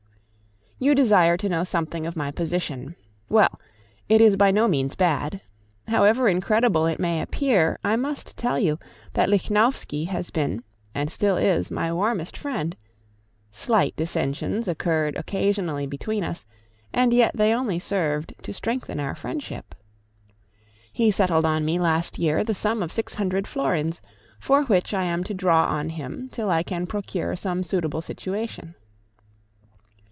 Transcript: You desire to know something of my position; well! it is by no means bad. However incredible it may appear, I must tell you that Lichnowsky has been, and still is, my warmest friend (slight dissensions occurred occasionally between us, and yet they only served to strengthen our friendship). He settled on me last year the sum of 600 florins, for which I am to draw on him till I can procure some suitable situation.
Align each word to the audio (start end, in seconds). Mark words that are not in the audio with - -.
You 0.83 0.95
desire 0.95 1.37
to 1.37 1.47
know 1.47 1.63
something 1.63 2.07
of 2.07 2.15
my 2.15 2.31
position; 2.31 2.95
well! 3.29 3.59
it 4.09 4.19
is 4.19 4.35
by 4.35 4.49
no 4.49 4.67
means 4.67 4.95
bad. 4.95 5.41
However 5.87 6.27
incredible 6.27 6.87
it 6.87 6.99
may 6.99 7.21
appear, 7.21 7.77
I 7.83 7.95
must 7.95 8.35
tell 8.35 8.57
you 8.57 8.79
that 9.13 9.29
Lichnowsky 9.29 10.05
has 10.05 10.31
been, 10.31 10.63
and 10.95 11.11
still 11.11 11.37
is, 11.37 11.69
my 11.69 11.93
warmest 11.93 12.35
friend 12.35 12.75
(slight 13.51 13.95
dissensions 13.95 14.67
occurred 14.67 15.15
occasionally 15.17 15.85
between 15.85 16.23
us, 16.23 16.47
and 16.91 17.13
yet 17.13 17.37
they 17.37 17.53
only 17.53 17.77
served 17.77 18.33
to 18.41 18.51
strengthen 18.51 18.99
our 18.99 19.13
friendship). 19.13 19.75
He 20.91 21.11
settled 21.11 21.45
on 21.45 21.63
me 21.63 21.77
last 21.77 22.17
year 22.17 22.43
the 22.43 22.55
sum 22.55 22.81
of 22.81 22.91
600 22.91 23.45
florins, 23.47 24.01
for 24.39 24.63
which 24.63 24.95
I 24.95 25.03
am 25.03 25.23
to 25.25 25.35
draw 25.35 25.65
on 25.65 25.89
him 25.89 26.27
till 26.31 26.49
I 26.49 26.63
can 26.63 26.87
procure 26.87 27.35
some 27.35 27.61
suitable 27.61 28.01
situation. 28.01 28.73